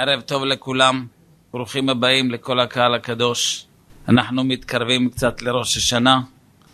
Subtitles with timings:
[0.00, 1.06] ערב טוב לכולם,
[1.52, 3.66] ברוכים הבאים לכל הקהל הקדוש.
[4.08, 6.20] אנחנו מתקרבים קצת לראש השנה,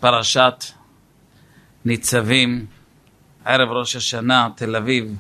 [0.00, 0.64] פרשת
[1.84, 2.66] ניצבים,
[3.45, 5.16] ערב ראש השנה, תל אביב.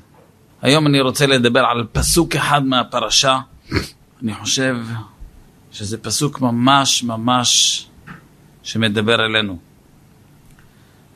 [0.62, 3.38] היום אני רוצה לדבר על פסוק אחד מהפרשה.
[4.22, 4.76] אני חושב
[5.72, 7.86] שזה פסוק ממש ממש
[8.62, 9.58] שמדבר אלינו.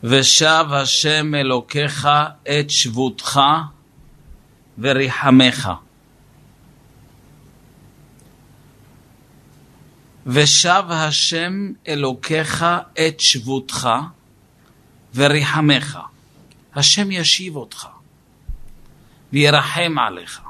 [0.02, 2.08] ושב השם אלוקיך
[2.42, 3.40] את שבותך
[4.78, 5.70] וריחמך.
[10.30, 13.88] ושב השם אלוקיך את שבותך
[15.14, 15.98] וריחמך.
[16.74, 17.86] השם ישיב אותך
[19.32, 20.40] וירחם עליך.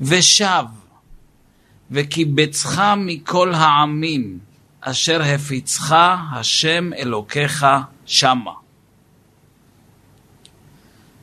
[0.00, 0.64] ושב
[1.90, 4.38] וקיבצך מכל העמים
[4.80, 5.94] אשר הפיצך
[6.32, 7.66] השם אלוקיך
[8.06, 8.52] שמה.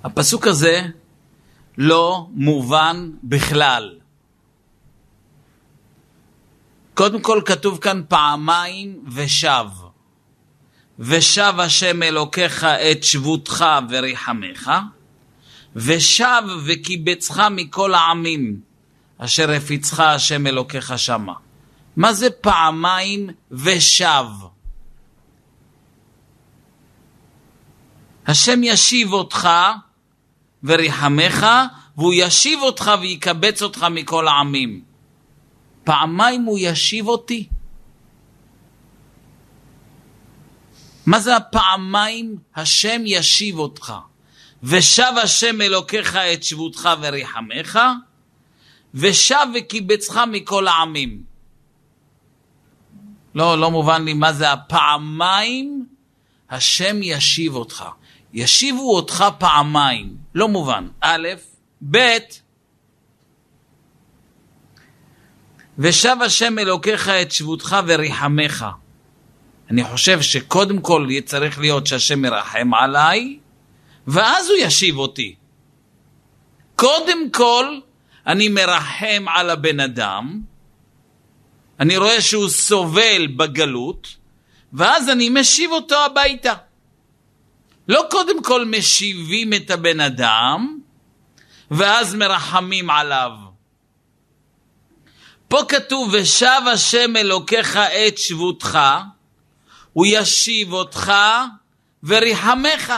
[0.04, 0.82] הפסוק הזה
[1.78, 4.01] לא מובן בכלל.
[6.94, 9.66] קודם כל כתוב כאן פעמיים ושב.
[11.00, 14.72] ושב השם אלוקיך את שבותך וריחמך,
[15.76, 18.60] ושב וקיבצך מכל העמים
[19.18, 21.34] אשר הפיצך השם אלוקיך שמה.
[21.96, 24.26] מה זה פעמיים ושב?
[28.28, 29.50] השם ישיב אותך
[30.64, 31.48] וריחמך,
[31.98, 34.91] והוא ישיב אותך ויקבץ אותך מכל העמים.
[35.84, 37.48] פעמיים הוא ישיב אותי?
[41.06, 43.94] מה זה הפעמיים השם ישיב אותך?
[44.64, 47.80] ושב השם אלוקיך את שבותך וריחמך,
[48.94, 51.24] ושב וקיבצך מכל העמים.
[53.36, 55.86] לא, לא מובן לי מה זה הפעמיים
[56.50, 57.86] השם ישיב אותך.
[58.34, 60.88] ישיבו אותך פעמיים, לא מובן.
[61.02, 61.28] א',
[61.92, 62.18] ב',
[65.82, 68.66] ושב השם אלוקיך את שבותך וריחמך.
[69.70, 73.40] אני חושב שקודם כל צריך להיות שהשם ירחם עליי,
[74.08, 75.36] ואז הוא ישיב אותי.
[76.76, 77.80] קודם כל,
[78.28, 80.42] אני מרחם על הבן אדם,
[81.80, 84.16] אני רואה שהוא סובל בגלות,
[84.74, 86.54] ואז אני משיב אותו הביתה.
[87.88, 90.80] לא קודם כל משיבים את הבן אדם,
[91.72, 93.51] ואז מרחמים עליו.
[95.52, 98.80] פה כתוב, ושב השם אלוקיך את שבותך,
[99.94, 101.12] הוא ישיב אותך
[102.04, 102.94] וריחמך.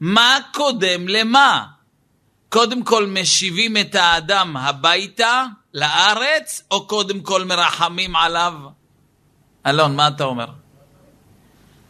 [0.00, 1.66] מה קודם למה?
[2.48, 5.44] קודם כל משיבים את האדם הביתה,
[5.74, 8.52] לארץ, או קודם כל מרחמים עליו?
[9.66, 10.46] אלון, מה אתה אומר?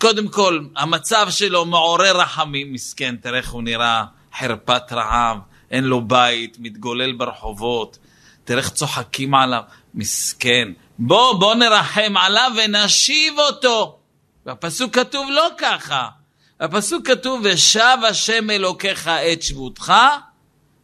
[0.00, 4.04] קודם כל, המצב שלו מעורר רחמים, מסכן, תראה איך הוא נראה,
[4.38, 5.38] חרפת רעב,
[5.70, 7.98] אין לו בית, מתגולל ברחובות,
[8.50, 9.62] תראה איך צוחקים עליו,
[9.94, 10.68] מסכן.
[10.98, 13.98] בוא, בוא נרחם עליו ונשיב אותו.
[14.46, 16.08] והפסוק כתוב לא ככה.
[16.60, 19.92] הפסוק כתוב, ושב השם אלוקיך את שבותך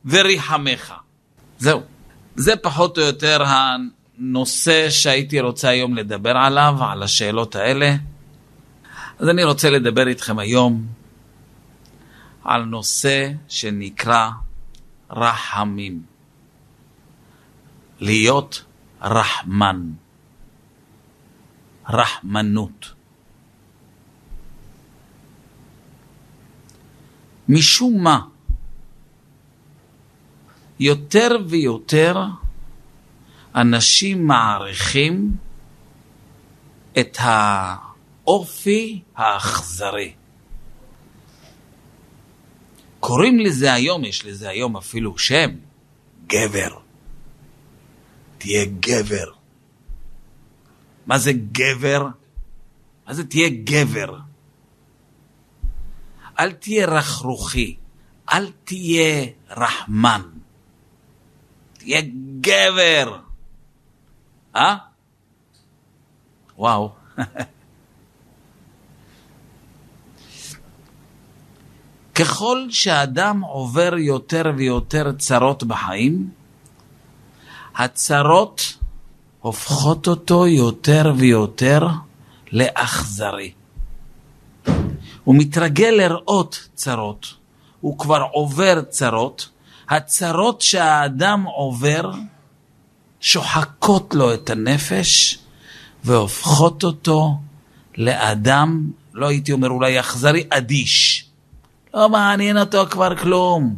[0.04, 0.94] וריחמך.
[1.58, 1.80] זהו.
[2.36, 7.94] זה פחות או יותר הנושא שהייתי רוצה היום לדבר עליו, על השאלות האלה.
[9.18, 10.86] אז אני רוצה לדבר איתכם היום
[12.44, 14.30] על נושא שנקרא
[15.10, 16.15] רחמים.
[18.00, 18.64] להיות
[19.02, 19.90] רחמן.
[21.88, 22.92] רחמנות.
[27.48, 28.20] משום מה,
[30.80, 32.16] יותר ויותר
[33.54, 35.36] אנשים מעריכים
[36.98, 40.12] את האופי האכזרי.
[43.00, 45.50] קוראים לזה היום, יש לזה היום אפילו שם,
[46.26, 46.85] גבר.
[48.38, 49.32] תהיה גבר.
[51.06, 52.06] מה זה גבר?
[53.06, 54.18] מה זה תהיה גבר?
[56.38, 57.76] אל תהיה רכרוכי,
[58.32, 60.22] אל תהיה רחמן.
[61.72, 62.00] תהיה
[62.40, 63.20] גבר.
[64.56, 64.76] אה?
[66.56, 66.92] וואו.
[72.16, 76.30] ככל שאדם עובר יותר ויותר צרות בחיים,
[77.76, 78.76] הצרות
[79.40, 81.86] הופכות אותו יותר ויותר
[82.52, 83.52] לאכזרי.
[85.24, 87.34] הוא מתרגל לראות צרות,
[87.80, 89.48] הוא כבר עובר צרות,
[89.88, 92.10] הצרות שהאדם עובר
[93.20, 95.38] שוחקות לו את הנפש
[96.04, 97.38] והופכות אותו
[97.96, 101.26] לאדם, לא הייתי אומר אולי אכזרי, אדיש.
[101.94, 103.76] לא מעניין אותו כבר כלום.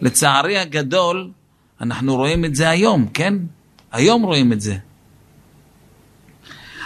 [0.00, 1.30] לצערי הגדול,
[1.80, 3.34] אנחנו רואים את זה היום, כן?
[3.92, 4.76] היום רואים את זה.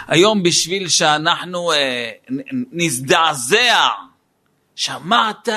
[0.07, 2.11] היום בשביל שאנחנו אה,
[2.71, 3.87] נזדעזע,
[4.75, 5.49] שמעת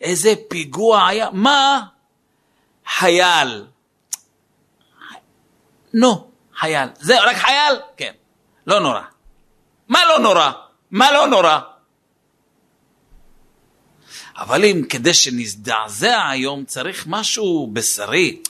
[0.00, 1.30] איזה פיגוע היה?
[1.32, 1.82] מה?
[2.86, 3.66] חייל.
[5.94, 6.88] נו, חייל.
[6.98, 7.74] זה רק חייל?
[7.96, 8.12] כן.
[8.66, 9.00] לא נורא.
[9.88, 10.50] מה לא נורא?
[10.90, 11.58] מה לא נורא?
[14.36, 18.42] אבל אם כדי שנזדעזע היום צריך משהו בשרי,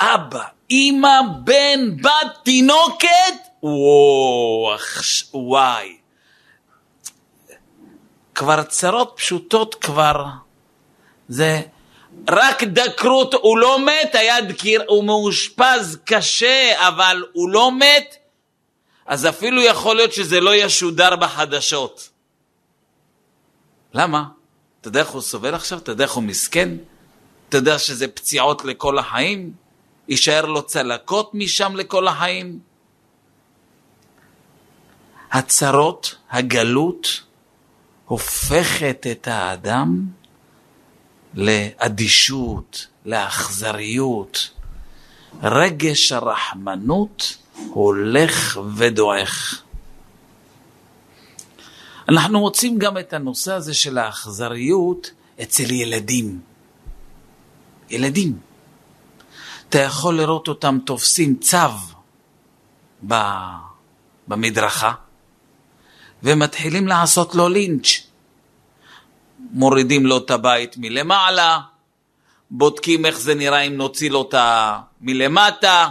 [0.00, 3.08] אבא, אמא, בן, בת, תינוקת,
[3.62, 4.76] וואו,
[5.34, 5.96] וואי.
[8.34, 10.24] כבר צרות פשוטות כבר,
[11.28, 11.60] זה
[12.28, 18.16] רק דקרות, הוא לא מת, היה דקיר, הוא מאושפז קשה, אבל הוא לא מת,
[19.06, 22.08] אז אפילו יכול להיות שזה לא ישודר בחדשות.
[23.94, 24.24] למה?
[24.80, 25.78] אתה יודע איך הוא סובל עכשיו?
[25.78, 26.68] אתה יודע איך הוא מסכן?
[27.48, 29.52] אתה יודע שזה פציעות לכל החיים?
[30.08, 32.58] יישאר לו צלקות משם לכל החיים?
[35.32, 37.22] הצרות, הגלות,
[38.04, 40.06] הופכת את האדם
[41.34, 44.50] לאדישות, לאכזריות.
[45.42, 47.36] רגש הרחמנות
[47.70, 49.62] הולך ודועך.
[52.08, 55.10] אנחנו מוצאים גם את הנושא הזה של האכזריות
[55.42, 56.40] אצל ילדים.
[57.90, 58.47] ילדים.
[59.68, 61.58] אתה יכול לראות אותם תופסים צו
[64.28, 64.92] במדרכה
[66.22, 67.88] ומתחילים לעשות לו לינץ'.
[69.50, 71.60] מורידים לו את הבית מלמעלה,
[72.50, 75.88] בודקים איך זה נראה אם נוציא לו אותה מלמטה.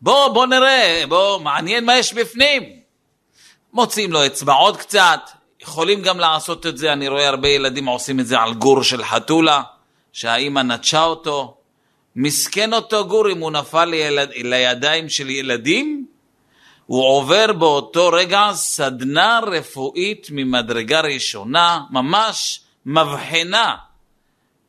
[0.00, 2.62] בוא, בוא נראה, בוא, מעניין מה יש בפנים.
[3.72, 5.20] מוצאים לו אצבעות קצת,
[5.60, 9.04] יכולים גם לעשות את זה, אני רואה הרבה ילדים עושים את זה על גור של
[9.04, 9.62] חתולה,
[10.12, 11.59] שהאימא נטשה אותו.
[12.16, 16.06] מסכן אותו גור אם הוא נפל לילד, לידיים של ילדים,
[16.86, 23.76] הוא עובר באותו רגע סדנה רפואית ממדרגה ראשונה, ממש מבחנה.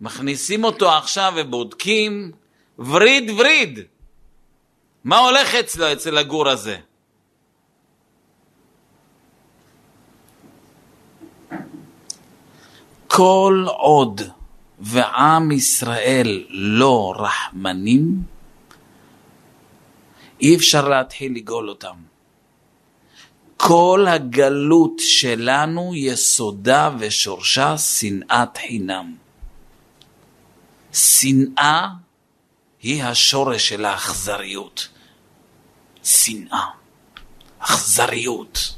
[0.02, 2.32] מכניסים אותו עכשיו ובודקים
[2.80, 3.80] וריד וריד.
[5.04, 6.78] מה הולך אצלו, אצל הגור הזה?
[13.08, 14.22] כל עוד
[14.82, 18.24] ועם ישראל לא רחמנים,
[20.42, 21.96] אי אפשר להתחיל לגאול אותם.
[23.58, 29.16] כל הגלות שלנו יסודה ושורשה שנאת חינם.
[30.94, 31.88] שנאה
[32.82, 34.88] היא השורש של האכזריות.
[36.04, 36.66] שנאה,
[37.60, 38.76] אכזריות.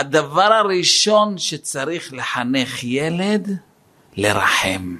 [0.00, 3.50] הדבר הראשון שצריך לחנך ילד,
[4.16, 4.96] לרחם.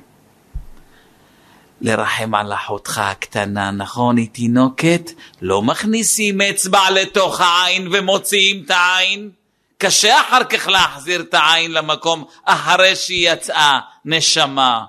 [1.81, 4.17] לרחם על אחותך הקטנה, נכון?
[4.17, 5.11] היא תינוקת,
[5.43, 9.31] לא מכניסים אצבע לתוך העין ומוציאים את העין.
[9.79, 14.85] קשה אחר כך להחזיר את העין למקום אחרי שהיא יצאה נשמה.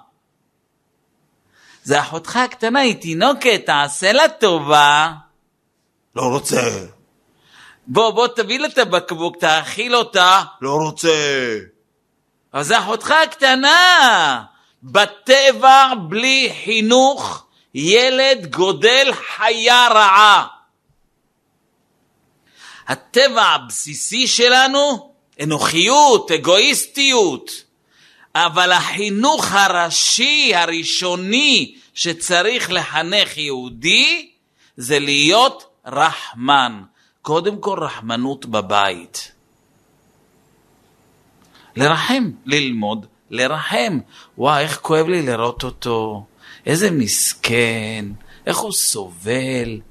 [1.84, 5.12] זה אחותך הקטנה, היא תינוקת, תעשה לה טובה.
[6.16, 7.01] לא רוצה.
[7.88, 10.44] בוא, בוא תביא לה את הבקבוק, תאכיל אותה.
[10.62, 11.58] לא רוצה.
[12.62, 14.44] זה אחותך הקטנה.
[14.84, 17.46] בטבע בלי חינוך
[17.76, 20.48] ילד גודל חיה רעה.
[22.88, 25.14] הטבע הבסיסי שלנו,
[25.44, 27.52] אנוכיות, אגואיסטיות,
[28.36, 34.32] אבל החינוך הראשי, הראשוני, שצריך לחנך יהודי,
[34.78, 36.82] זה להיות רחמן.
[37.22, 39.32] קודם כל רחמנות בבית.
[41.76, 44.00] לרחם, ללמוד לרחם.
[44.38, 46.26] וואי, איך כואב לי לראות אותו,
[46.66, 48.06] איזה מסכן,
[48.46, 49.82] איך הוא סובל.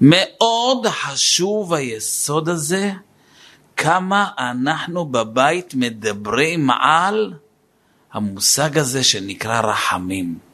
[0.00, 2.92] מאוד חשוב היסוד הזה,
[3.76, 7.34] כמה אנחנו בבית מדברים על
[8.12, 10.51] המושג הזה שנקרא רחמים.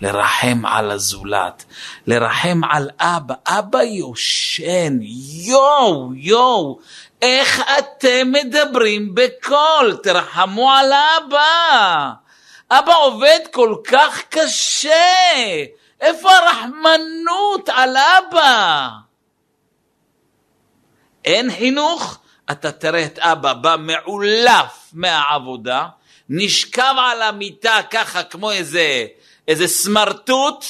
[0.00, 1.64] לרחם על הזולת,
[2.06, 3.34] לרחם על אבא.
[3.46, 4.98] אבא יושן,
[5.46, 6.78] יואו, יואו,
[7.22, 9.98] איך אתם מדברים בקול?
[10.02, 12.10] תרחמו על אבא.
[12.70, 14.94] אבא עובד כל כך קשה.
[16.00, 18.88] איפה הרחמנות על אבא?
[21.24, 22.18] אין חינוך?
[22.50, 25.86] אתה תראה את אבא בא מעולף מהעבודה,
[26.28, 29.06] נשכב על המיטה ככה כמו איזה,
[29.50, 30.64] איזה סמרטוט,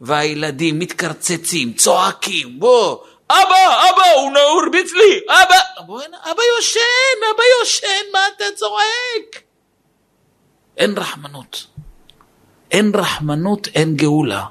[0.00, 2.98] והילדים מתקרצצים, צועקים, בוא,
[3.30, 5.86] אבא, אבא, הוא הרביץ לי, אבא.
[5.86, 9.42] בוא'נה, אבא יושן, אבא יושן, מה אתה צועק?
[10.76, 11.66] אין רחמנות.
[12.70, 14.44] אין רחמנות, אין גאולה.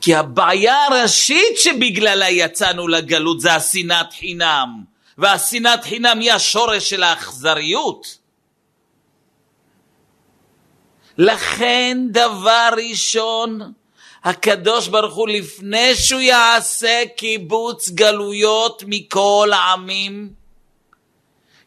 [0.00, 4.84] כי הבעיה הראשית שבגללה יצאנו לגלות זה השנאת חינם,
[5.18, 8.21] והשנאת חינם היא השורש של האכזריות.
[11.18, 13.72] לכן דבר ראשון,
[14.24, 20.42] הקדוש ברוך הוא לפני שהוא יעשה קיבוץ גלויות מכל העמים,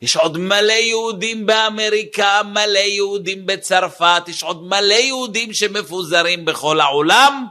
[0.01, 7.45] יש עוד מלא יהודים באמריקה, מלא יהודים בצרפת, יש עוד מלא יהודים שמפוזרים בכל העולם,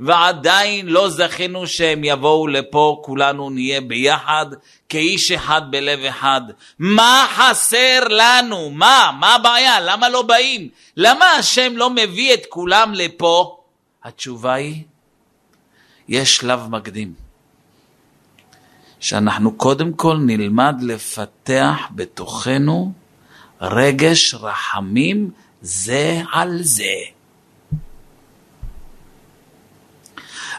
[0.00, 4.46] ועדיין לא זכינו שהם יבואו לפה, כולנו נהיה ביחד,
[4.88, 6.40] כאיש אחד בלב אחד.
[6.78, 8.70] מה חסר לנו?
[8.70, 9.10] מה?
[9.20, 9.80] מה הבעיה?
[9.80, 10.68] למה לא באים?
[10.96, 13.58] למה השם לא מביא את כולם לפה?
[14.04, 14.82] התשובה היא,
[16.08, 17.12] יש שלב מקדים.
[19.00, 22.92] שאנחנו קודם כל נלמד לפתח בתוכנו
[23.60, 27.15] רגש רחמים זה על זה.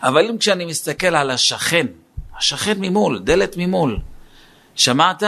[0.04, 1.88] אבל אם כשאני מסתכל על השכן,
[2.38, 4.00] השכן ממול, דלת ממול,
[4.76, 5.24] שמעת?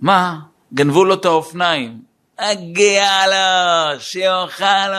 [0.00, 0.38] מה?
[0.74, 2.02] גנבו לו את האופניים.
[2.36, 4.98] אגיע לו, שיאכל לו.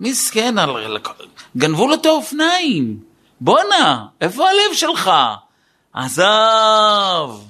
[0.00, 0.54] מסכן,
[1.56, 3.00] גנבו לו את האופניים.
[3.40, 5.10] בואנה, איפה הלב שלך?
[5.92, 7.48] עזוב.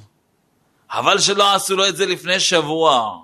[0.91, 3.19] חבל שלא עשו לו את זה לפני שבוע.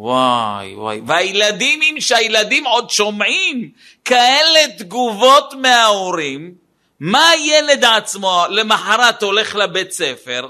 [0.00, 3.70] וואי וואי, והילדים, אם שהילדים עוד שומעים
[4.04, 6.54] כאלה תגובות מההורים,
[7.00, 10.48] מה הילד עצמו למחרת הולך לבית ספר,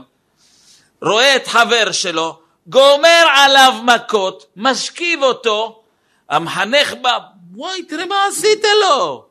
[1.02, 5.82] רואה את חבר שלו, גומר עליו מכות, משכיב אותו,
[6.28, 7.18] המחנך בא,
[7.54, 9.24] וואי, תראה מה עשית לו.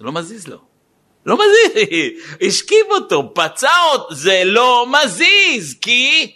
[0.00, 0.58] לא מזיז לו.
[1.26, 1.82] לא מזיז,
[2.48, 6.32] השכיב אותו, פצע אותו, זה לא מזיז, כי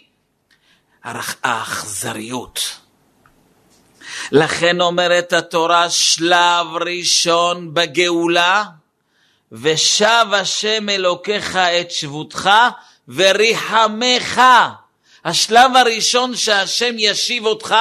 [1.03, 2.82] האכזריות.
[4.31, 8.63] לכן אומרת התורה, שלב ראשון בגאולה,
[9.51, 12.49] ושב השם אלוקיך את שבותך
[13.07, 14.41] וריחמך.
[15.25, 17.75] השלב הראשון שהשם ישיב אותך,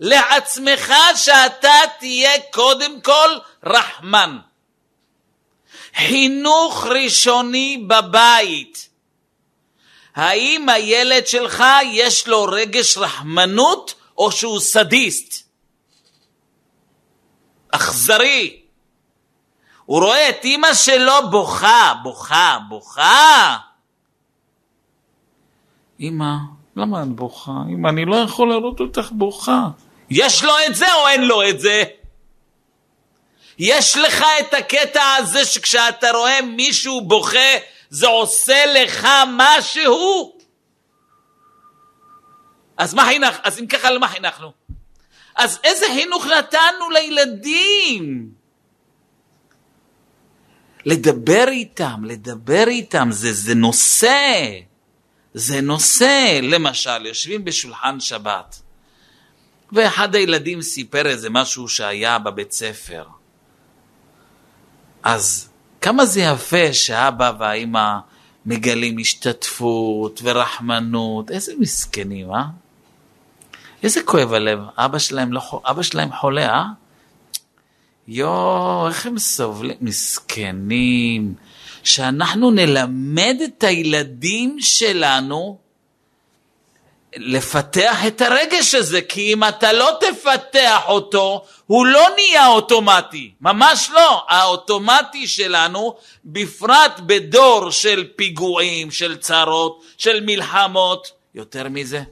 [0.00, 3.30] לעצמך שאתה תהיה קודם כל
[3.64, 4.38] רחמן.
[5.96, 8.88] חינוך ראשוני בבית.
[10.16, 15.48] האם הילד שלך יש לו רגש רחמנות או שהוא סדיסט?
[17.70, 18.60] אכזרי.
[19.84, 23.56] הוא רואה את אימא שלו בוכה, בוכה, בוכה.
[26.00, 26.34] אמא,
[26.76, 27.52] למה את בוכה?
[27.68, 29.68] אמא, אני לא יכול לראות אותך בוכה.
[30.10, 31.82] יש לו את זה או אין לו את זה?
[33.58, 37.38] יש לך את הקטע הזה שכשאתה רואה מישהו בוכה,
[37.90, 40.33] זה עושה לך משהו?
[42.76, 43.36] אז מה חינך?
[43.42, 44.52] אז אם ככה, למה חינכנו?
[45.36, 48.30] אז איזה חינוך נתנו לילדים?
[50.84, 54.60] לדבר איתם, לדבר איתם, זה, זה נושא.
[55.34, 56.40] זה נושא.
[56.42, 58.62] למשל, יושבים בשולחן שבת,
[59.72, 63.04] ואחד הילדים סיפר איזה משהו שהיה בבית ספר.
[65.02, 65.48] אז
[65.80, 67.98] כמה זה יפה שאבא והאימא
[68.46, 72.44] מגלים השתתפות ורחמנות, איזה מסכנים, אה?
[73.84, 76.64] איזה כואב הלב, אבא שלהם, לא, אבא שלהם חולה, אה?
[78.08, 81.34] יואו, איך הם סובלים, מסכנים.
[81.84, 85.58] שאנחנו נלמד את הילדים שלנו
[87.16, 93.90] לפתח את הרגש הזה, כי אם אתה לא תפתח אותו, הוא לא נהיה אוטומטי, ממש
[93.94, 94.24] לא.
[94.28, 102.02] האוטומטי שלנו, בפרט בדור של פיגועים, של צרות, של מלחמות, יותר מזה,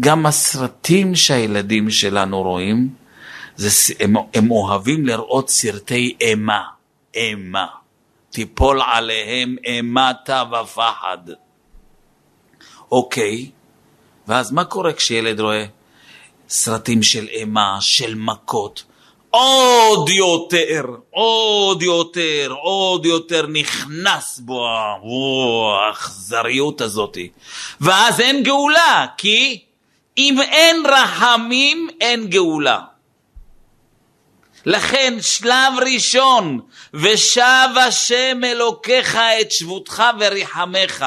[0.00, 2.88] גם הסרטים שהילדים שלנו רואים,
[3.56, 6.62] זה, הם, הם אוהבים לראות סרטי אימה,
[7.14, 7.66] אימה.
[8.30, 11.18] תיפול עליהם אימתה ופחד.
[12.92, 13.50] אוקיי,
[14.28, 15.64] ואז מה קורה כשילד רואה
[16.48, 18.84] סרטים של אימה, של מכות?
[19.30, 24.66] עוד יותר, עוד יותר, עוד יותר נכנס בו
[25.88, 27.18] האכזריות הזאת.
[27.80, 29.63] ואז אין גאולה, כי
[30.18, 32.80] אם אין רחמים, אין גאולה.
[34.66, 36.60] לכן שלב ראשון,
[36.94, 41.04] ושב השם אלוקיך את שבותך וריחמך.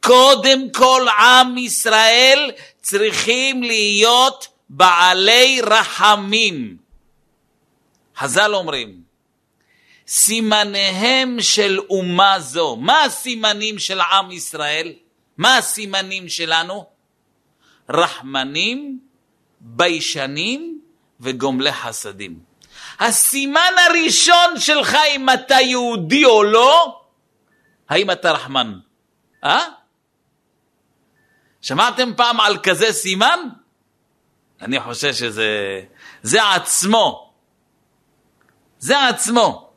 [0.00, 2.50] קודם כל עם ישראל
[2.82, 6.76] צריכים להיות בעלי רחמים.
[8.16, 9.02] חז"ל אומרים,
[10.08, 12.76] סימניהם של אומה זו.
[12.76, 14.92] מה הסימנים של עם ישראל?
[15.36, 16.97] מה הסימנים שלנו?
[17.90, 18.98] רחמנים,
[19.60, 20.80] ביישנים
[21.20, 22.38] וגומלי חסדים.
[22.98, 27.00] הסימן הראשון שלך אם אתה יהודי או לא,
[27.88, 28.78] האם אתה רחמן.
[29.44, 29.64] אה?
[31.60, 33.40] שמעתם פעם על כזה סימן?
[34.60, 35.80] אני חושב שזה
[36.22, 37.32] זה עצמו.
[38.78, 39.70] זה עצמו.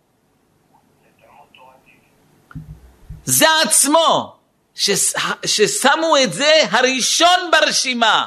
[3.24, 4.40] זה עצמו,
[4.82, 5.14] שש,
[5.46, 8.26] ששמו את זה הראשון ברשימה.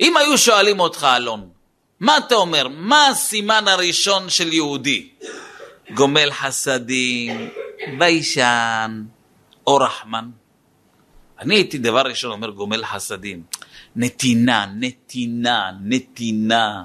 [0.00, 1.48] אם היו שואלים אותך, אלון,
[2.00, 2.68] מה אתה אומר?
[2.68, 5.08] מה הסימן הראשון של יהודי?
[5.94, 7.50] גומל חסדים,
[7.98, 9.02] ביישן
[9.66, 10.30] או רחמן?
[11.38, 13.42] אני הייתי דבר ראשון אומר גומל חסדים.
[13.96, 16.84] נתינה, נתינה, נתינה.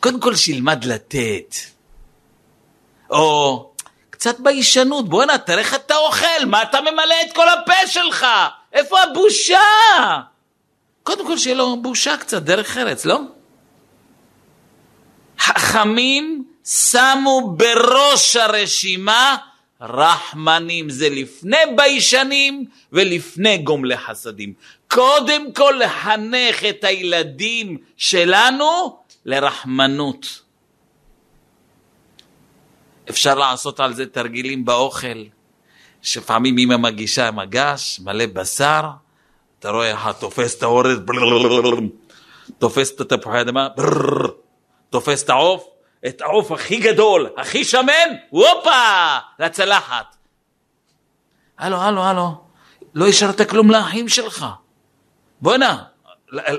[0.00, 1.54] קודם כל שילמד לתת.
[3.10, 3.72] או
[4.18, 8.26] קצת ביישנות, בואנה, תראה איך אתה אוכל, מה אתה ממלא את כל הפה שלך?
[8.72, 9.58] איפה הבושה?
[11.02, 13.20] קודם כל שיהיה לו בושה קצת, דרך ארץ, לא?
[15.38, 19.36] חכמים שמו בראש הרשימה
[19.80, 24.52] רחמנים, זה לפני ביישנים ולפני גומלי חסדים.
[24.88, 30.47] קודם כל לחנך את הילדים שלנו לרחמנות.
[33.10, 35.24] אפשר לעשות על זה תרגילים באוכל,
[36.02, 38.82] שפעמים אמא מגישה מגש מלא בשר,
[39.58, 40.98] אתה רואה איך תופס את האורז,
[42.58, 43.68] תופס את התפוחי אדמה,
[44.90, 45.66] תופס את העוף,
[46.06, 50.16] את העוף הכי גדול, הכי שמן, הופה, לצלחת.
[51.58, 52.34] הלו, הלו, הלו,
[52.94, 54.46] לא השארת כלום לאחים שלך.
[55.40, 55.82] בוא'נה,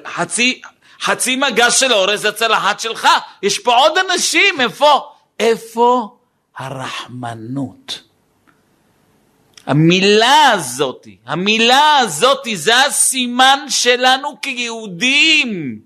[0.08, 0.62] חצי,
[1.02, 3.08] חצי מגש של אורז לצלחת שלך,
[3.44, 5.12] יש פה עוד אנשים, איפה?
[5.40, 6.19] איפה
[6.58, 8.02] הרחמנות?
[9.66, 15.80] המילה הזאתי, המילה הזאתי, זה הסימן שלנו כיהודים.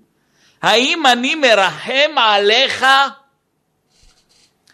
[0.62, 2.84] האם אני מרחם עליך?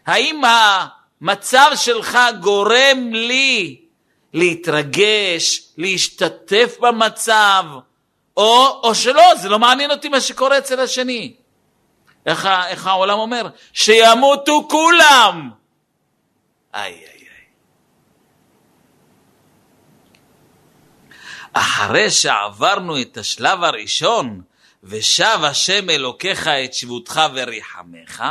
[0.07, 3.81] האם המצב שלך גורם לי
[4.35, 7.65] להתרגש, להשתתף במצב,
[8.37, 11.35] או, או שלא, זה לא מעניין אותי מה שקורה אצל השני.
[12.27, 13.49] איך, איך העולם אומר?
[13.73, 15.51] שימותו כולם.
[16.75, 17.21] איי איי איי.
[21.53, 24.43] אחרי שעברנו את השלב הראשון,
[24.85, 28.25] ושב השם אלוקיך את שבותך וריחמך,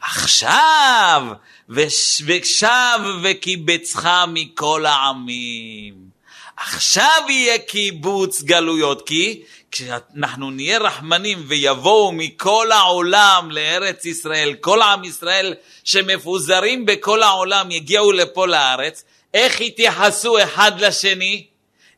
[0.00, 1.22] עכשיו
[1.68, 6.08] ושב וקיבצך מכל העמים.
[6.56, 15.04] עכשיו יהיה קיבוץ גלויות, כי כשאנחנו נהיה רחמנים ויבואו מכל העולם לארץ ישראל, כל עם
[15.04, 15.54] ישראל
[15.84, 19.04] שמפוזרים בכל העולם יגיעו לפה לארץ,
[19.34, 21.46] איך יתייחסו אחד לשני?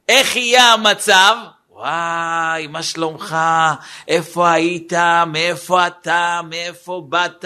[0.08, 1.36] איך יהיה המצב?
[1.80, 3.36] וואי, מה שלומך?
[4.08, 4.92] איפה היית?
[5.26, 6.40] מאיפה אתה?
[6.48, 7.44] מאיפה באת?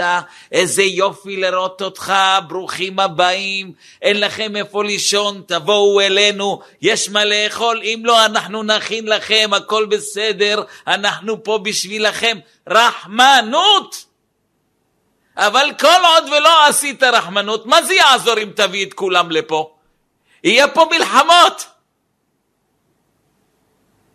[0.53, 2.12] איזה יופי לראות אותך,
[2.49, 3.73] ברוכים הבאים.
[4.03, 7.81] אין לכם איפה לישון, תבואו אלינו, יש מה לאכול.
[7.85, 12.38] אם לא, אנחנו נכין לכם, הכל בסדר, אנחנו פה בשבילכם.
[12.68, 14.05] רחמנות!
[15.37, 19.75] אבל כל עוד ולא עשית רחמנות, מה זה יעזור אם תביא את כולם לפה?
[20.44, 21.74] יהיה פה מלחמות.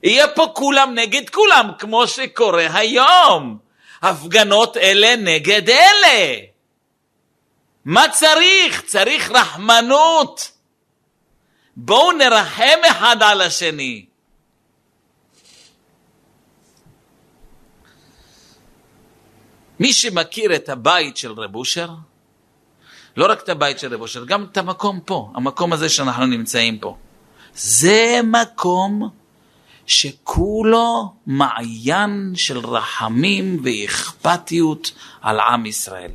[0.04, 3.58] יהיה פה כולם נגד כולם, כמו שקורה היום.
[4.02, 6.40] הפגנות אלה נגד אלה.
[7.86, 8.82] מה צריך?
[8.82, 10.52] צריך רחמנות.
[11.76, 14.06] בואו נרחם אחד על השני.
[19.80, 21.90] מי שמכיר את הבית של רב אושר,
[23.18, 26.80] לא רק את הבית של רב אושר, גם את המקום פה, המקום הזה שאנחנו נמצאים
[26.80, 26.98] פה.
[27.54, 29.10] זה מקום
[29.90, 36.12] שכולו מעיין של רחמים ואכפתיות על עם ישראל.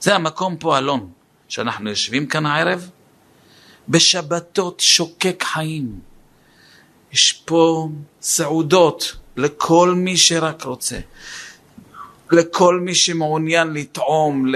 [0.00, 1.10] זה המקום פה, אלון,
[1.48, 2.90] שאנחנו יושבים כאן הערב,
[3.88, 6.00] בשבתות שוקק חיים.
[7.12, 7.88] יש פה
[8.22, 10.98] סעודות לכל מי שרק רוצה.
[12.30, 14.46] לכל מי שמעוניין לטעום,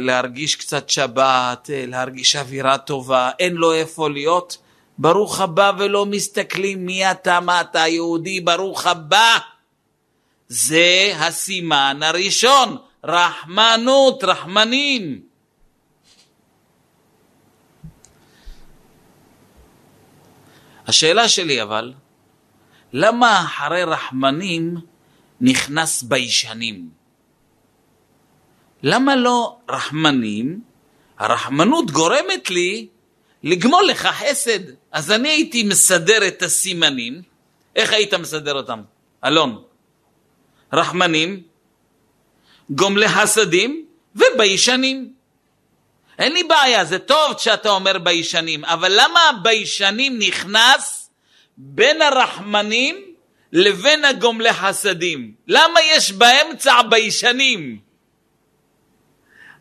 [0.00, 4.58] להרגיש קצת שבת, להרגיש אווירה טובה, אין לו איפה להיות,
[4.98, 9.38] ברוך הבא ולא מסתכלים מי אתה, מה אתה יהודי, ברוך הבא.
[10.48, 15.20] זה הסימן הראשון, רחמנות, רחמנים.
[20.86, 21.92] השאלה שלי אבל,
[22.92, 24.76] למה אחרי רחמנים
[25.40, 26.88] נכנס ביישנים.
[28.82, 30.60] למה לא רחמנים?
[31.18, 32.86] הרחמנות גורמת לי
[33.44, 34.60] לגמול לך חסד.
[34.92, 37.22] אז אני הייתי מסדר את הסימנים.
[37.76, 38.82] איך היית מסדר אותם?
[39.24, 39.62] אלון.
[40.72, 41.42] רחמנים,
[42.70, 45.12] גומלי חסדים וביישנים.
[46.18, 51.10] אין לי בעיה, זה טוב שאתה אומר ביישנים, אבל למה הביישנים נכנס
[51.56, 53.14] בין הרחמנים
[53.52, 55.34] לבין הגומלי חסדים?
[55.46, 57.78] למה יש באמצע ביישנים?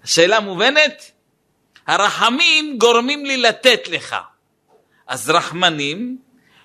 [0.03, 1.11] השאלה מובנת?
[1.87, 4.15] הרחמים גורמים לי לתת לך.
[5.07, 6.17] אז רחמנים,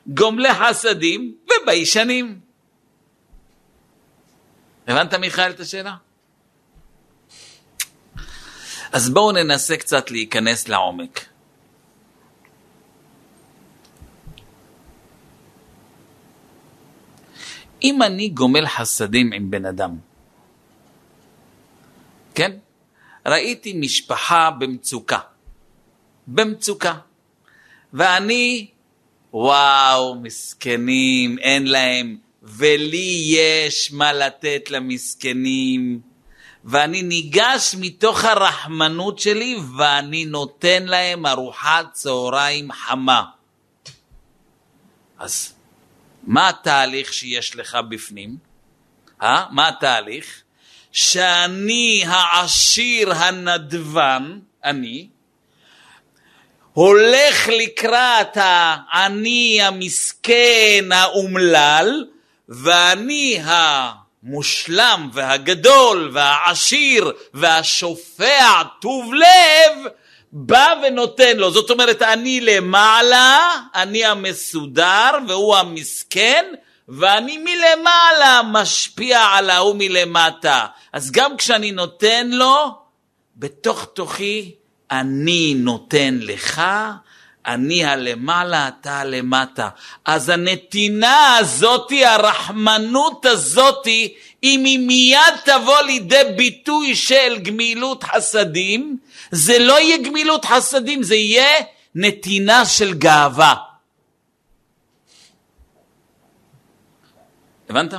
[0.07, 2.41] גומלי חסדים וביישנים.
[4.89, 5.97] הבנת מיכאל את השאלה?
[8.93, 11.25] אז בואו ננסה קצת להיכנס לעומק.
[17.83, 19.99] אם אני גומל חסדים עם בן אדם,
[22.35, 22.53] כן?
[23.29, 25.19] ראיתי משפחה במצוקה,
[26.27, 26.95] במצוקה,
[27.93, 28.67] ואני,
[29.33, 36.01] וואו, מסכנים, אין להם, ולי יש מה לתת למסכנים,
[36.65, 43.25] ואני ניגש מתוך הרחמנות שלי ואני נותן להם ארוחת צהריים חמה.
[45.19, 45.55] אז
[46.23, 48.37] מה התהליך שיש לך בפנים?
[49.23, 49.45] אה?
[49.51, 50.43] מה התהליך?
[50.99, 55.09] שאני העשיר הנדבן, אני,
[56.73, 62.05] הולך לקראת העני המסכן האומלל,
[62.49, 69.87] ואני המושלם והגדול והעשיר והשופע טוב לב,
[70.33, 71.51] בא ונותן לו.
[71.51, 76.45] זאת אומרת, אני למעלה, אני המסודר והוא המסכן,
[76.89, 80.67] ואני מלמעלה משפיע על ההוא מלמטה.
[80.93, 82.75] אז גם כשאני נותן לו,
[83.37, 84.55] בתוך תוכי
[84.91, 86.63] אני נותן לך,
[87.47, 89.69] אני הלמעלה, אתה הלמטה.
[90.05, 98.97] אז הנתינה הזאתי, הרחמנות הזאתי, אם היא מיד תבוא לידי ביטוי של גמילות חסדים,
[99.31, 103.55] זה לא יהיה גמילות חסדים, זה יהיה נתינה של גאווה.
[107.69, 107.95] הבנת?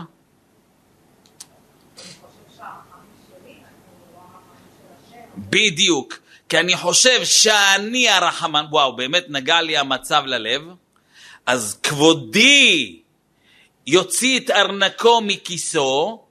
[5.38, 6.19] בדיוק.
[6.49, 10.62] כי אני חושב שאני הרחמן, וואו, באמת נגע לי המצב ללב,
[11.45, 12.99] אז כבודי
[13.88, 16.23] יוציא את ארנקו מכיסו,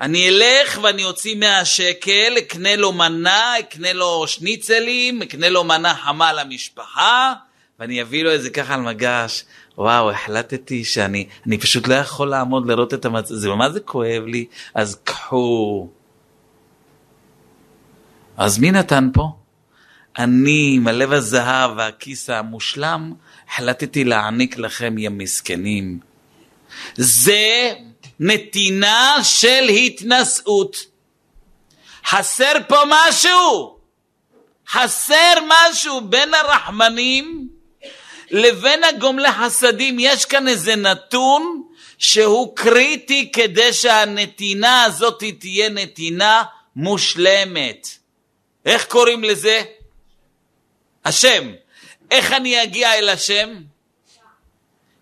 [0.00, 5.94] אני אלך ואני אוציא 100 שקל, אקנה לו מנה, אקנה לו שניצלים, אקנה לו מנה
[5.94, 7.32] חמה למשפחה,
[7.78, 9.44] ואני אביא לו את זה ככה על מגש.
[9.78, 14.22] וואו, החלטתי שאני אני פשוט לא יכול לעמוד לראות את המצב, זה מה זה כואב
[14.26, 15.88] לי, אז קחו.
[18.36, 19.30] אז מי נתן פה?
[20.18, 23.12] אני, עם הלב הזהב והכיס המושלם,
[23.48, 25.98] החלטתי להעניק לכם, יא מסכנים.
[26.96, 27.72] זה
[28.20, 30.76] נתינה של התנשאות.
[32.06, 33.78] חסר פה משהו.
[34.68, 37.48] חסר משהו בין הרחמנים
[38.30, 39.96] לבין הגומלי חסדים.
[40.00, 41.62] יש כאן איזה נתון
[41.98, 46.42] שהוא קריטי כדי שהנתינה הזאת תהיה נתינה
[46.76, 47.88] מושלמת.
[48.64, 49.62] איך קוראים לזה?
[51.04, 51.52] השם.
[52.10, 53.48] איך אני אגיע אל השם?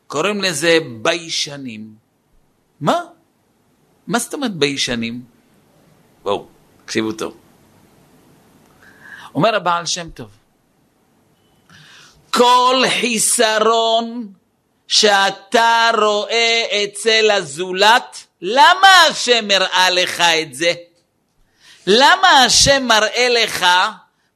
[0.07, 1.95] קוראים לזה ביישנים.
[2.81, 3.01] מה?
[4.07, 5.25] מה זאת אומרת ביישנים?
[6.23, 6.47] בואו,
[6.85, 7.37] תקשיבו טוב.
[9.35, 10.31] אומר הבעל שם טוב,
[12.37, 14.33] כל חיסרון
[14.89, 20.73] שאתה רואה אצל הזולת, למה השם הראה לך את זה?
[21.87, 23.67] למה השם מראה לך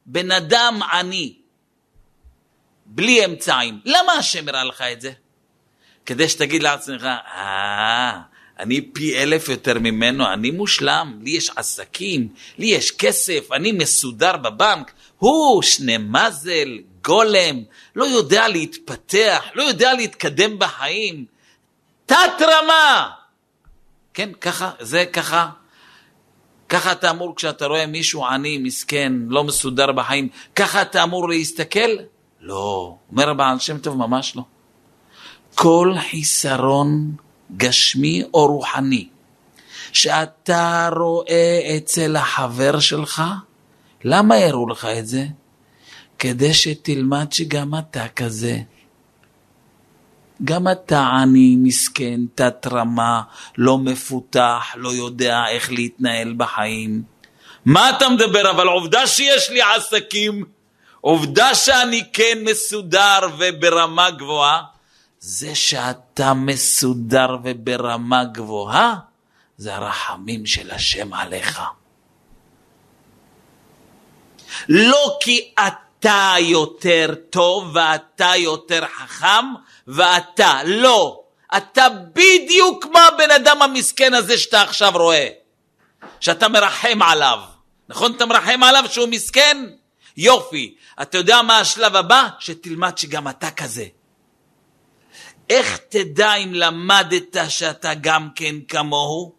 [0.05, 1.33] בן אדם עני,
[2.85, 3.79] בלי אמצעים?
[3.85, 5.11] למה השם הראה לך את זה?
[6.05, 7.03] כדי שתגיד לעצמך,
[7.35, 8.19] אה,
[8.59, 14.37] אני פי אלף יותר ממנו, אני מושלם, לי יש עסקים, לי יש כסף, אני מסודר
[14.37, 17.63] בבנק, הוא שני מזל, גולם,
[17.95, 21.25] לא יודע להתפתח, לא יודע להתקדם בחיים,
[22.05, 23.09] תת רמה.
[24.13, 25.49] כן, ככה, זה ככה
[26.71, 31.89] ככה אתה אמור כשאתה רואה מישהו עני, מסכן, לא מסודר בחיים, ככה אתה אמור להסתכל?
[32.41, 32.95] לא.
[33.11, 34.43] אומר הבעל שם טוב, ממש לא.
[35.55, 37.15] כל חיסרון
[37.57, 39.07] גשמי או רוחני
[39.93, 43.23] שאתה רואה אצל החבר שלך,
[44.03, 45.25] למה הראו לך את זה?
[46.21, 48.57] כדי שתלמד שגם אתה כזה.
[50.43, 53.21] גם אתה עני, מסכן, תת-רמה,
[53.57, 57.03] לא מפותח, לא יודע איך להתנהל בחיים.
[57.65, 58.51] מה אתה מדבר?
[58.51, 60.45] אבל עובדה שיש לי עסקים,
[61.01, 64.63] עובדה שאני כן מסודר וברמה גבוהה.
[65.19, 68.95] זה שאתה מסודר וברמה גבוהה,
[69.57, 71.61] זה הרחמים של השם עליך.
[74.69, 75.90] לא כי אתה
[76.39, 79.45] יותר טוב ואתה יותר חכם
[79.87, 81.23] ואתה, לא.
[81.57, 85.27] אתה בדיוק כמו הבן אדם המסכן הזה שאתה עכשיו רואה.
[86.19, 87.39] שאתה מרחם עליו.
[87.89, 88.15] נכון?
[88.15, 89.57] אתה מרחם עליו שהוא מסכן?
[90.17, 90.75] יופי.
[91.01, 92.27] אתה יודע מה השלב הבא?
[92.39, 93.85] שתלמד שגם אתה כזה.
[95.49, 99.33] איך תדע אם למדת שאתה גם כן כמוהו?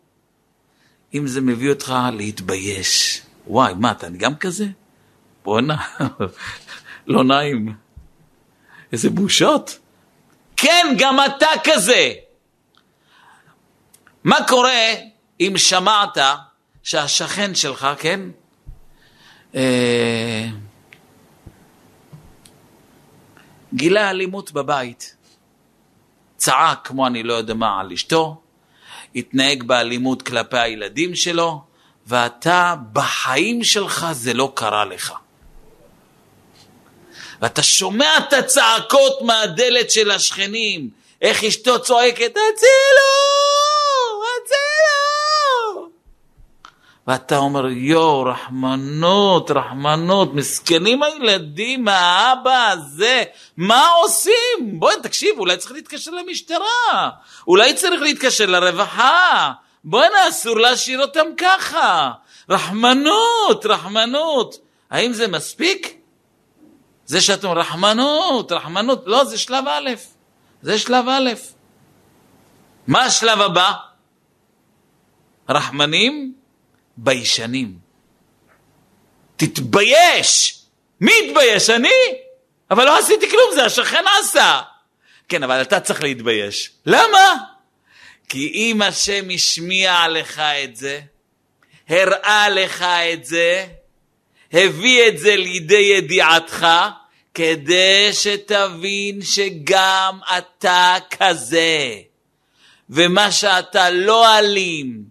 [1.15, 3.23] אם זה מביא אותך להתבייש.
[3.47, 4.67] וואי, מה, אתה גם כזה?
[5.45, 5.77] בואנה,
[7.07, 7.75] לא נעים.
[8.93, 9.79] איזה בושות.
[10.57, 12.13] כן, גם אתה כזה.
[14.25, 14.95] מה קורה
[15.41, 16.19] אם שמעת
[16.83, 18.21] שהשכן שלך, כן?
[19.55, 20.49] אה,
[23.75, 25.17] גילה אלימות בבית.
[26.37, 28.41] צעק כמו אני לא יודע מה על אשתו,
[29.15, 31.65] התנהג באלימות כלפי הילדים שלו,
[32.07, 35.13] ואתה, בחיים שלך זה לא קרה לך.
[37.43, 40.89] ואתה שומע את הצעקות מהדלת של השכנים,
[41.23, 43.13] איך אשתו צועקת, הצילו!
[44.37, 45.89] הצילו!
[47.07, 53.23] ואתה אומר, יואו, רחמנות, רחמנות, מסכנים הילדים, האבא הזה,
[53.57, 54.61] מה עושים?
[54.61, 57.11] בואי, תקשיב, אולי צריך להתקשר למשטרה,
[57.47, 59.53] אולי צריך להתקשר לרווחה,
[59.85, 62.11] בואנה, אסור להשאיר אותם ככה.
[62.49, 64.59] רחמנות, רחמנות.
[64.91, 66.02] האם זה מספיק?
[67.13, 69.91] זה שאתם רחמנות, רחמנות, לא, זה שלב א',
[70.63, 71.31] זה שלב א'.
[72.87, 73.73] מה השלב הבא?
[75.49, 76.35] רחמנים,
[76.97, 77.79] ביישנים.
[79.37, 80.59] תתבייש!
[81.01, 81.71] מי התבייש?
[81.71, 81.89] אני?
[82.71, 84.61] אבל לא עשיתי כלום, זה השכן עשה.
[85.29, 86.71] כן, אבל אתה צריך להתבייש.
[86.87, 87.35] למה?
[88.29, 91.01] כי אם השם השמיע לך את זה,
[91.89, 93.67] הראה לך את זה,
[94.53, 96.67] הביא את זה לידי ידיעתך,
[97.35, 101.95] כדי שתבין שגם אתה כזה.
[102.91, 105.03] ומה שאתה לא אלים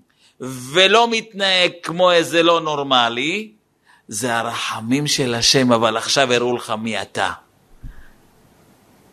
[0.42, 3.52] ולא מתנהג כמו איזה לא נורמלי,
[4.08, 7.32] זה הרחמים של השם, אבל עכשיו הראו לך מי אתה.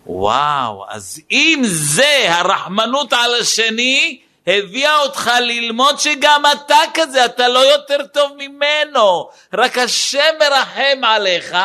[0.07, 7.59] וואו, אז אם זה הרחמנות על השני, הביאה אותך ללמוד שגם אתה כזה, אתה לא
[7.59, 11.57] יותר טוב ממנו, רק השם מרחם עליך.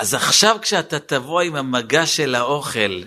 [0.00, 3.02] אז עכשיו כשאתה תבוא עם המגע של האוכל,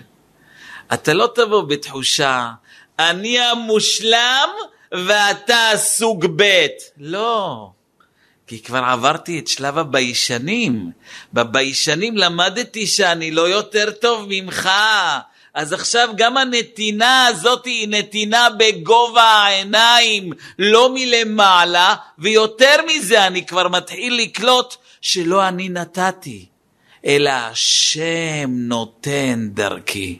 [0.94, 2.50] אתה לא תבוא בתחושה,
[2.98, 4.48] אני המושלם
[4.92, 6.66] ואתה סוג ב'.
[6.98, 7.70] לא.
[8.46, 10.90] כי כבר עברתי את שלב הביישנים.
[11.32, 14.70] בביישנים למדתי שאני לא יותר טוב ממך.
[15.54, 23.68] אז עכשיו גם הנתינה הזאת היא נתינה בגובה העיניים, לא מלמעלה, ויותר מזה אני כבר
[23.68, 26.53] מתחיל לקלוט שלא אני נתתי,
[27.06, 30.18] אלא השם נותן דרכי.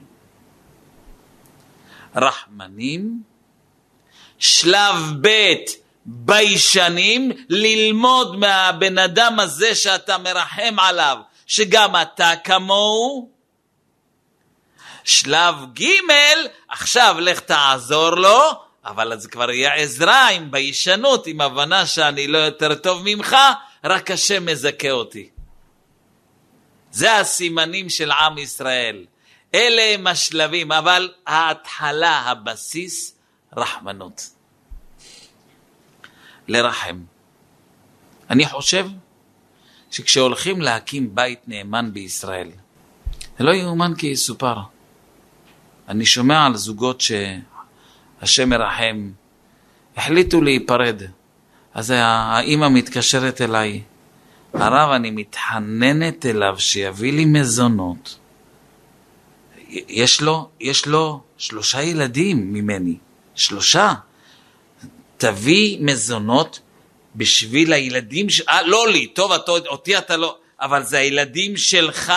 [2.16, 3.22] רחמנים,
[4.38, 5.54] שלב ב'
[6.06, 13.28] ביישנים, ללמוד מהבן אדם הזה שאתה מרחם עליו, שגם אתה כמוהו.
[15.04, 15.84] שלב ג',
[16.68, 18.50] עכשיו לך תעזור לו,
[18.84, 23.36] אבל זה כבר יהיה עזרה עם ביישנות, עם הבנה שאני לא יותר טוב ממך,
[23.84, 25.33] רק השם מזכה אותי.
[26.94, 29.06] זה הסימנים של עם ישראל.
[29.54, 33.14] אלה הם השלבים, אבל ההתחלה, הבסיס,
[33.56, 34.30] רחמנות.
[36.48, 37.00] לרחם.
[38.30, 38.86] אני חושב
[39.90, 42.50] שכשהולכים להקים בית נאמן בישראל,
[43.38, 44.56] זה לא יאומן כי יסופר.
[45.88, 49.10] אני שומע על זוגות שהשם מרחם,
[49.96, 51.02] החליטו להיפרד.
[51.74, 53.82] אז האימא מתקשרת אליי,
[54.54, 58.18] הרב, אני מתחננת אליו שיביא לי מזונות.
[59.68, 62.96] יש לו, יש לו שלושה ילדים ממני,
[63.34, 63.92] שלושה.
[65.16, 66.60] תביא מזונות
[67.16, 68.40] בשביל הילדים ש...
[68.40, 70.36] אה, לא לי, טוב, אתה, אותי אתה לא...
[70.60, 72.12] אבל זה הילדים שלך.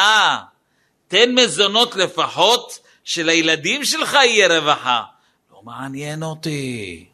[1.08, 5.04] תן מזונות לפחות, שלילדים שלך יהיה רווחה.
[5.52, 7.06] לא מעניין אותי.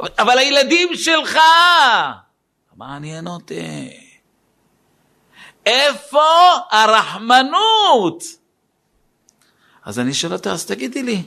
[0.00, 1.34] אבל, אבל הילדים שלך!
[1.34, 4.07] לא מעניין אותי.
[5.68, 6.24] איפה
[6.70, 8.24] הרחמנות?
[9.84, 11.22] אז אני שואל אותה, אז תגידי לי,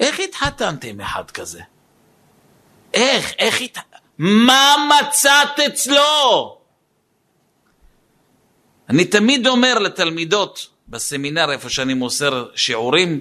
[0.00, 1.60] איך התחתנתם אחד כזה?
[2.94, 3.78] איך, איך הת...
[4.18, 6.58] מה מצאת אצלו?
[8.88, 13.20] אני תמיד אומר לתלמידות בסמינר, איפה שאני מוסר שיעורים,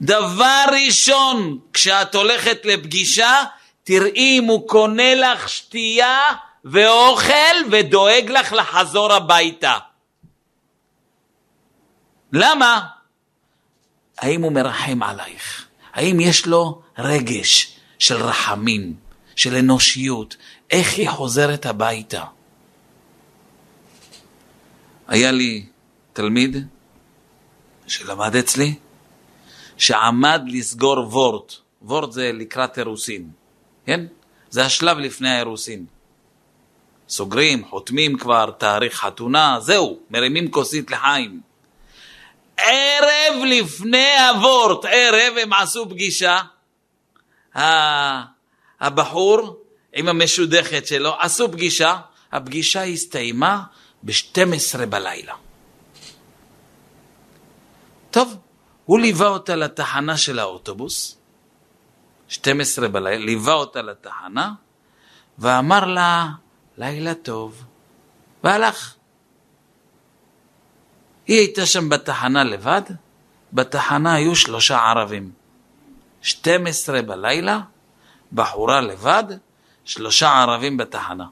[0.00, 3.42] דבר ראשון, כשאת הולכת לפגישה,
[3.84, 6.20] תראי אם הוא קונה לך שתייה
[6.64, 9.78] ואוכל ודואג לך לחזור הביתה.
[12.32, 12.86] למה?
[14.18, 15.66] האם הוא מרחם עלייך?
[15.92, 18.94] האם יש לו רגש של רחמים,
[19.36, 20.36] של אנושיות?
[20.70, 22.24] איך היא חוזרת הביתה?
[25.08, 25.66] היה לי
[26.12, 26.56] תלמיד
[27.86, 28.74] שלמד אצלי,
[29.76, 31.52] שעמד לסגור וורט.
[31.82, 33.30] וורט זה לקראת אירוסין,
[33.86, 34.06] כן?
[34.50, 35.86] זה השלב לפני האירוסין.
[37.08, 41.40] סוגרים, חותמים כבר, תאריך חתונה, זהו, מרימים כוסית לחיים.
[42.62, 46.38] ערב לפני הוורט, ערב הם עשו פגישה,
[48.80, 51.96] הבחור עם המשודכת שלו, עשו פגישה,
[52.32, 53.62] הפגישה הסתיימה
[54.02, 55.34] ב-12 בלילה.
[58.10, 58.36] טוב,
[58.84, 61.18] הוא ליווה אותה לתחנה של האוטובוס,
[62.28, 64.52] 12 בלילה, ליווה אותה לתחנה,
[65.38, 66.28] ואמר לה,
[66.78, 67.64] לילה טוב,
[68.44, 68.94] והלך.
[71.32, 72.82] היא הייתה שם בתחנה לבד,
[73.52, 75.32] בתחנה היו שלושה ערבים.
[76.22, 77.60] 12 בלילה,
[78.32, 79.24] בחורה לבד,
[79.84, 81.24] שלושה ערבים בתחנה.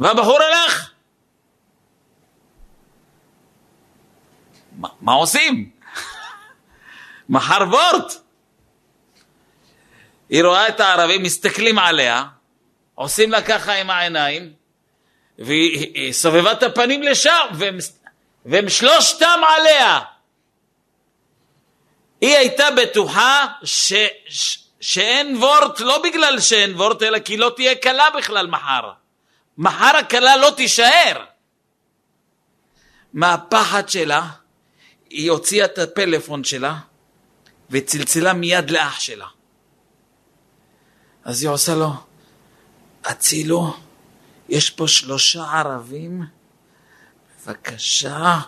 [0.00, 0.90] והבחור הלך.
[4.72, 5.70] מה, מה עושים?
[7.28, 8.12] מחר וורט.
[10.28, 12.24] היא רואה את הערבים, מסתכלים עליה,
[12.94, 14.57] עושים לה ככה עם העיניים,
[15.38, 17.78] והיא סובבה את הפנים לשם, והם,
[18.46, 20.00] והם שלושתם עליה.
[22.20, 23.92] היא הייתה בטוחה ש,
[24.28, 28.92] ש, שאין וורט, לא בגלל שאין וורט, אלא כי לא תהיה כלה בכלל מחר.
[29.58, 31.24] מחר הכלה לא תישאר.
[33.12, 34.28] מהפחד שלה,
[35.10, 36.78] היא הוציאה את הפלאפון שלה
[37.70, 39.26] וצלצלה מיד לאח שלה.
[41.24, 41.92] אז היא עושה לו,
[43.10, 43.74] אצילו,
[44.48, 46.22] יש פה שלושה ערבים,
[47.46, 48.40] בבקשה,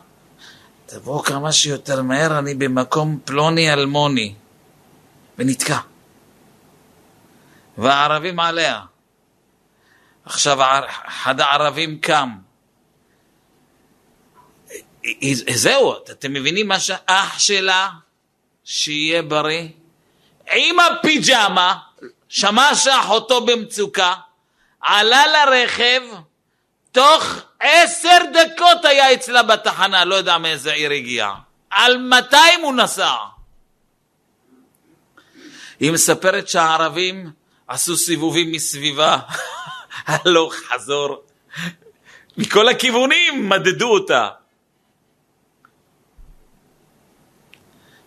[0.86, 4.34] תבוא כמה שיותר מהר, אני במקום פלוני אלמוני.
[5.40, 5.78] ונתקע.
[7.78, 8.80] והערבים עליה.
[10.24, 10.58] עכשיו
[11.06, 12.30] אחד הערבים קם.
[15.54, 17.90] זהו, אתם מבינים מה שאח שלה,
[18.64, 19.68] שיהיה בריא,
[20.52, 21.78] עם הפיג'מה,
[22.28, 24.14] שמע שאחותו במצוקה,
[24.80, 26.02] עלה לרכב,
[26.92, 27.24] תוך
[27.60, 31.32] עשר דקות היה אצלה בתחנה, לא יודע מאיזה עיר הגיע.
[31.70, 33.14] על 200 הוא נסע.
[35.80, 37.30] היא מספרת שהערבים
[37.68, 39.18] עשו סיבובים מסביבה,
[40.06, 41.22] הלוך חזור,
[42.36, 44.28] מכל הכיוונים מדדו אותה.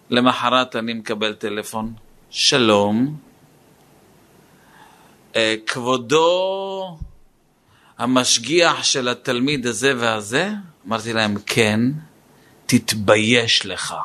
[0.10, 1.94] למחרת אני מקבל טלפון,
[2.30, 3.18] שלום,
[5.66, 6.98] כבודו
[7.98, 10.50] המשגיח של התלמיד הזה והזה?
[10.88, 11.80] אמרתי להם, כן,
[12.66, 13.96] תתבייש לך.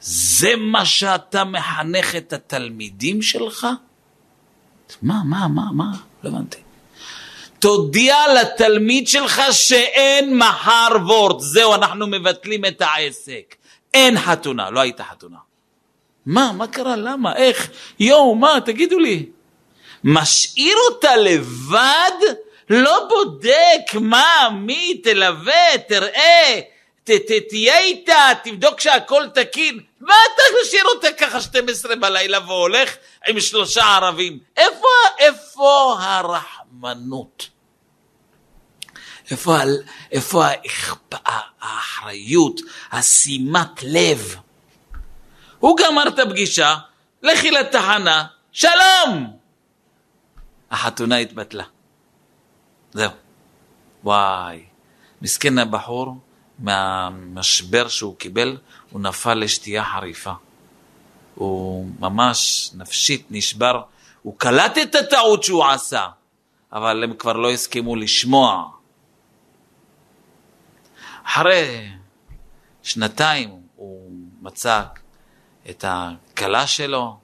[0.00, 3.66] זה מה שאתה מחנך את התלמידים שלך?
[5.02, 5.92] מה, מה, מה, מה?
[6.22, 6.58] לא הבנתי.
[7.58, 13.54] תודיע לתלמיד שלך שאין מחר וורט, זהו, אנחנו מבטלים את העסק.
[13.94, 15.38] אין חתונה, לא הייתה חתונה.
[16.26, 19.26] מה, מה קרה, למה, איך, יואו, מה, תגידו לי.
[20.08, 22.12] משאיר אותה לבד,
[22.70, 26.60] לא בודק מה, מי, תלווה, תראה,
[27.04, 29.80] ת, ת, תהיה איתה, תבדוק שהכל תקין.
[30.00, 34.38] מה אתה משאיר אותה ככה 12 בלילה והולך עם שלושה ערבים?
[34.56, 34.88] איפה,
[35.18, 37.48] איפה הרחמנות?
[39.30, 39.56] איפה,
[40.12, 40.44] איפה
[41.62, 42.60] האחריות,
[42.92, 44.36] השימת לב?
[45.58, 46.76] הוא גמר את הפגישה,
[47.22, 49.45] לכי לתחנה, שלום!
[50.70, 51.64] החתונה התבטלה.
[52.92, 53.10] זהו.
[54.04, 54.64] וואי.
[55.22, 56.16] מסכן הבחור,
[56.58, 58.56] מהמשבר שהוא קיבל,
[58.90, 60.32] הוא נפל לשתייה חריפה.
[61.34, 63.82] הוא ממש נפשית נשבר.
[64.22, 66.06] הוא קלט את הטעות שהוא עשה,
[66.72, 68.70] אבל הם כבר לא הסכימו לשמוע.
[71.24, 71.88] אחרי
[72.82, 74.82] שנתיים הוא מצא
[75.70, 77.18] את הכלה שלו,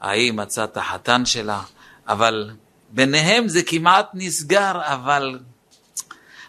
[0.00, 1.62] ההיא מצאה את החתן שלה,
[2.08, 2.50] אבל
[2.90, 5.38] ביניהם זה כמעט נסגר, אבל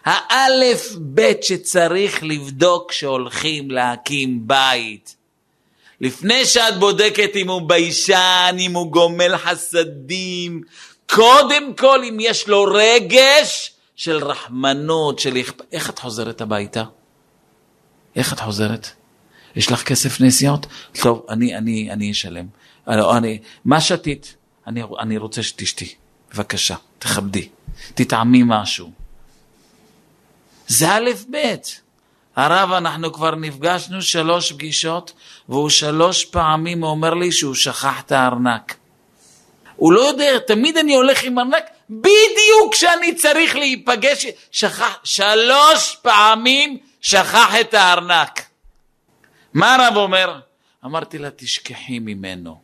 [0.04, 5.16] האלף בית שצריך לבדוק כשהולכים להקים בית.
[6.00, 10.62] לפני שאת בודקת אם הוא ביישן, אם הוא גומל חסדים,
[11.10, 15.36] קודם כל אם יש לו רגש של רחמנות, של.
[15.72, 16.84] איך את חוזרת הביתה?
[18.16, 18.88] איך את חוזרת?
[19.56, 20.66] יש לך כסף נסיעות?
[21.02, 22.46] טוב, אני, אני, אני אשלם.
[22.88, 24.36] אני, מה שתית?
[24.66, 25.94] אני, אני רוצה שתשתי.
[26.34, 27.48] בבקשה, תכבדי.
[27.94, 28.90] תטעמי משהו.
[30.68, 31.54] זה א' ב'.
[32.36, 35.12] הרב, אנחנו כבר נפגשנו שלוש פגישות,
[35.48, 38.76] והוא שלוש פעמים אומר לי שהוא שכח את הארנק.
[39.76, 46.78] הוא לא יודע, תמיד אני הולך עם ארנק, בדיוק כשאני צריך להיפגש, שכח, שלוש פעמים
[47.00, 48.42] שכח את הארנק.
[49.54, 50.40] מה הרב אומר?
[50.84, 52.60] אמרתי לה, תשכחי ממנו.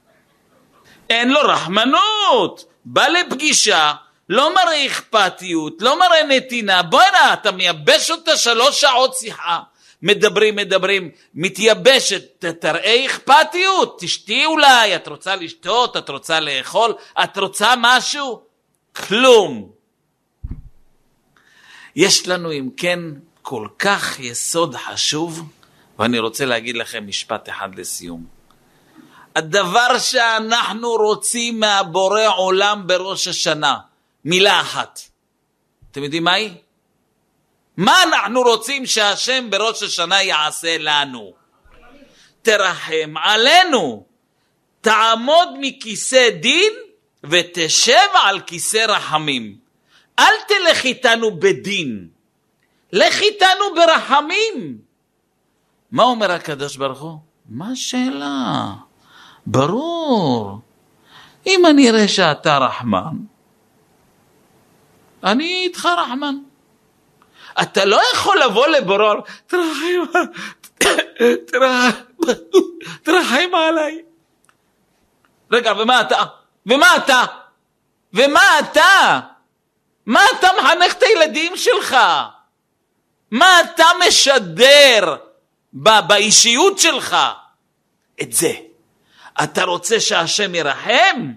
[1.11, 2.65] אין לו רחמנות.
[2.91, 3.93] בא לפגישה,
[4.29, 6.83] לא מראה אכפתיות, לא מראה נתינה.
[6.83, 9.61] בוא'נה, אתה מייבש אותה שלוש שעות שיחה.
[10.03, 17.75] מדברים, מדברים, מתייבשת, תראה אכפתיות, תשתי אולי, את רוצה לשתות, את רוצה לאכול, את רוצה
[17.79, 18.43] משהו?
[18.97, 19.71] כלום.
[21.97, 23.01] יש לנו אם כן
[23.43, 25.43] כל כך יסוד חשוב,
[25.99, 28.38] ואני רוצה להגיד לכם משפט אחד לסיום.
[29.39, 33.77] הדבר שאנחנו רוצים מהבורא עולם בראש השנה,
[34.25, 35.01] מילה אחת.
[35.91, 36.55] אתם יודעים מהי?
[37.77, 41.33] מה אנחנו רוצים שהשם בראש השנה יעשה לנו?
[42.43, 44.07] תרחם עלינו.
[44.81, 46.73] תעמוד מכיסא דין
[47.25, 49.57] ותשב על כיסא רחמים.
[50.19, 52.09] אל תלך איתנו בדין,
[52.93, 54.79] לך איתנו ברחמים.
[55.91, 57.19] מה אומר הקדוש ברוך הוא?
[57.49, 58.75] מה השאלה?
[59.51, 60.61] ברור.
[61.47, 63.17] אם אני אראה שאתה רחמן,
[65.25, 66.35] אני איתך רחמן.
[67.63, 70.21] אתה לא יכול לבוא לברור, תרחם,
[73.03, 74.03] תרחם עליי.
[75.51, 76.23] רגע, ומה אתה?
[76.67, 77.25] ומה אתה?
[78.13, 79.21] ומה אתה?
[80.07, 81.97] מה אתה מחנך את הילדים שלך?
[83.31, 85.17] מה אתה משדר
[85.73, 87.17] באישיות שלך?
[88.23, 88.68] את זה.
[89.43, 91.33] אתה רוצה שהשם ירחם?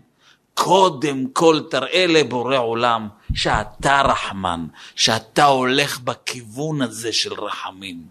[0.54, 8.04] קודם כל תראה לבורא עולם שאתה רחמן, שאתה הולך בכיוון הזה של רחמים.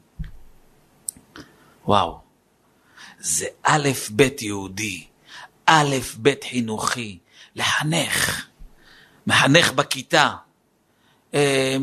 [1.85, 2.21] וואו,
[3.21, 5.05] זה א' ב' יהודי,
[5.67, 7.19] א' ב' חינוכי,
[7.57, 8.47] לחנך.
[9.27, 10.35] מחנך בכיתה.
[11.35, 11.77] אה,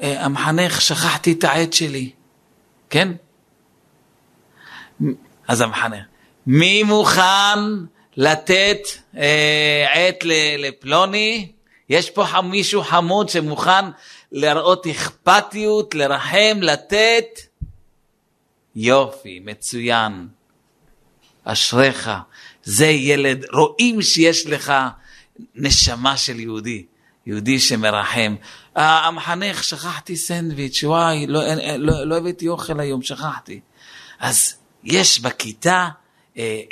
[0.00, 2.10] אה, המחנך, שכחתי את העט שלי,
[2.90, 3.12] כן?
[5.48, 6.04] אז המחנך,
[6.46, 7.58] מי מוכן
[8.16, 8.78] לתת
[9.16, 10.24] אה, עת
[10.58, 11.52] לפלוני?
[11.88, 13.84] יש פה מישהו חמוד שמוכן
[14.32, 17.40] להראות אכפתיות, לרחם, לתת?
[18.76, 20.28] יופי, מצוין.
[21.44, 22.10] אשריך,
[22.64, 24.72] זה ילד, רואים שיש לך
[25.54, 26.84] נשמה של יהודי,
[27.26, 28.36] יהודי שמרחם.
[28.74, 31.40] המחנך, שכחתי סנדוויץ', וואי, לא,
[31.78, 33.60] לא, לא הבאתי אוכל היום, שכחתי.
[34.20, 35.88] אז יש בכיתה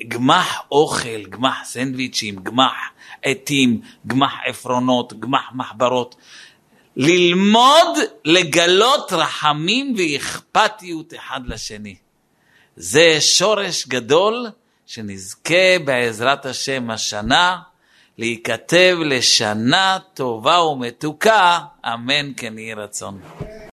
[0.09, 2.73] גמח אוכל, גמח סנדוויצ'ים, גמח
[3.23, 6.15] עטים, גמח עפרונות, גמח מחברות.
[6.97, 11.97] ללמוד לגלות רחמים ואכפתיות אחד לשני.
[12.77, 14.47] זה שורש גדול
[14.87, 17.59] שנזכה בעזרת השם השנה
[18.19, 23.21] להיכתב לשנה טובה ומתוקה, אמן כן יהי רצון.